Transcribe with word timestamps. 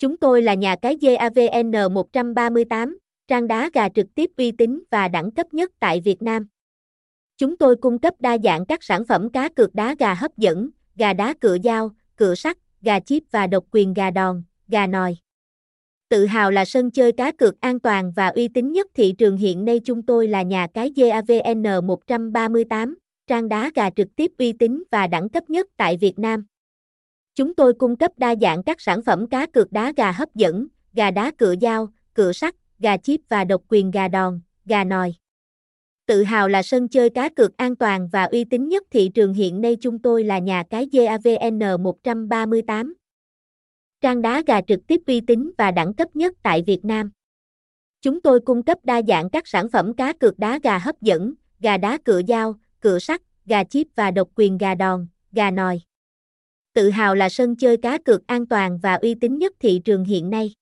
Chúng 0.00 0.16
tôi 0.16 0.42
là 0.42 0.54
nhà 0.54 0.76
cái 0.82 0.96
GAVN 1.00 1.94
138, 1.94 2.98
trang 3.28 3.46
đá 3.46 3.70
gà 3.74 3.88
trực 3.88 4.06
tiếp 4.14 4.30
uy 4.36 4.52
tín 4.52 4.82
và 4.90 5.08
đẳng 5.08 5.30
cấp 5.30 5.54
nhất 5.54 5.70
tại 5.80 6.00
Việt 6.00 6.22
Nam. 6.22 6.46
Chúng 7.38 7.56
tôi 7.56 7.76
cung 7.76 7.98
cấp 7.98 8.14
đa 8.18 8.38
dạng 8.38 8.66
các 8.66 8.82
sản 8.82 9.04
phẩm 9.04 9.30
cá 9.30 9.48
cược 9.48 9.74
đá 9.74 9.94
gà 9.98 10.14
hấp 10.14 10.36
dẫn, 10.36 10.70
gà 10.96 11.12
đá 11.12 11.34
cựa 11.40 11.56
dao, 11.64 11.90
cựa 12.16 12.34
sắt, 12.34 12.56
gà 12.82 13.00
chip 13.00 13.22
và 13.30 13.46
độc 13.46 13.64
quyền 13.70 13.94
gà 13.94 14.10
đòn, 14.10 14.42
gà 14.68 14.86
nòi. 14.86 15.16
Tự 16.08 16.26
hào 16.26 16.50
là 16.50 16.64
sân 16.64 16.90
chơi 16.90 17.12
cá 17.12 17.32
cược 17.32 17.60
an 17.60 17.80
toàn 17.80 18.12
và 18.16 18.28
uy 18.28 18.48
tín 18.48 18.72
nhất 18.72 18.86
thị 18.94 19.14
trường 19.18 19.36
hiện 19.36 19.64
nay 19.64 19.80
chúng 19.84 20.02
tôi 20.02 20.28
là 20.28 20.42
nhà 20.42 20.66
cái 20.74 20.92
GAVN 20.96 21.86
138, 21.86 22.98
trang 23.26 23.48
đá 23.48 23.70
gà 23.74 23.90
trực 23.90 24.08
tiếp 24.16 24.32
uy 24.38 24.52
tín 24.52 24.82
và 24.90 25.06
đẳng 25.06 25.28
cấp 25.28 25.50
nhất 25.50 25.66
tại 25.76 25.96
Việt 25.96 26.18
Nam. 26.18 26.44
Chúng 27.40 27.54
tôi 27.54 27.74
cung 27.74 27.96
cấp 27.96 28.12
đa 28.16 28.34
dạng 28.40 28.62
các 28.62 28.80
sản 28.80 29.02
phẩm 29.02 29.26
cá 29.26 29.46
cược 29.46 29.72
đá 29.72 29.92
gà 29.96 30.12
hấp 30.12 30.34
dẫn, 30.34 30.66
gà 30.92 31.10
đá 31.10 31.30
cựa 31.38 31.54
dao, 31.60 31.88
cựa 32.14 32.32
sắt, 32.32 32.54
gà 32.78 32.96
chip 32.96 33.20
và 33.28 33.44
độc 33.44 33.62
quyền 33.68 33.90
gà 33.90 34.08
đòn, 34.08 34.40
gà 34.64 34.84
nòi. 34.84 35.14
Tự 36.06 36.22
hào 36.22 36.48
là 36.48 36.62
sân 36.62 36.88
chơi 36.88 37.10
cá 37.10 37.28
cược 37.28 37.56
an 37.56 37.76
toàn 37.76 38.08
và 38.12 38.24
uy 38.24 38.44
tín 38.44 38.68
nhất 38.68 38.82
thị 38.90 39.10
trường 39.14 39.34
hiện 39.34 39.60
nay 39.60 39.76
chúng 39.80 39.98
tôi 39.98 40.24
là 40.24 40.38
nhà 40.38 40.64
cái 40.70 40.88
GAVN 40.92 41.82
138. 41.82 42.94
Trang 44.00 44.22
đá 44.22 44.42
gà 44.46 44.60
trực 44.60 44.86
tiếp 44.86 45.00
uy 45.06 45.20
tín 45.20 45.50
và 45.58 45.70
đẳng 45.70 45.94
cấp 45.94 46.16
nhất 46.16 46.36
tại 46.42 46.62
Việt 46.66 46.84
Nam. 46.84 47.10
Chúng 48.02 48.20
tôi 48.20 48.40
cung 48.40 48.62
cấp 48.62 48.78
đa 48.84 49.02
dạng 49.08 49.30
các 49.30 49.48
sản 49.48 49.68
phẩm 49.68 49.94
cá 49.94 50.12
cược 50.12 50.38
đá 50.38 50.58
gà 50.62 50.78
hấp 50.78 51.00
dẫn, 51.00 51.34
gà 51.60 51.76
đá 51.76 51.98
cựa 52.04 52.20
dao, 52.28 52.54
cựa 52.80 52.98
sắt, 52.98 53.22
gà 53.46 53.64
chip 53.64 53.86
và 53.94 54.10
độc 54.10 54.28
quyền 54.34 54.58
gà 54.58 54.74
đòn, 54.74 55.06
gà 55.32 55.50
nòi. 55.50 55.80
Tự 56.74 56.90
hào 56.90 57.14
là 57.14 57.28
sân 57.28 57.56
chơi 57.56 57.76
cá 57.76 57.98
cược 57.98 58.26
an 58.26 58.46
toàn 58.46 58.78
và 58.78 58.94
uy 58.94 59.14
tín 59.14 59.38
nhất 59.38 59.52
thị 59.60 59.80
trường 59.84 60.04
hiện 60.04 60.30
nay. 60.30 60.52